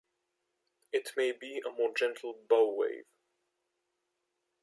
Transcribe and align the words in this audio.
It 0.91 1.11
may 1.15 1.31
be 1.31 1.59
a 1.63 1.69
more 1.69 1.93
gentle 1.93 2.33
"bow 2.49 2.73
wave". 2.73 3.05